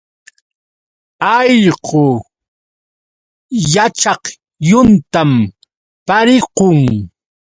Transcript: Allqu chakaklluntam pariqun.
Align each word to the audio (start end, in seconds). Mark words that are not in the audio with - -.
Allqu 1.39 2.05
chakaklluntam 3.69 5.31
pariqun. 6.07 6.77